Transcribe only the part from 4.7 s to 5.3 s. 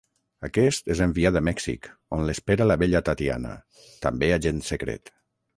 secret.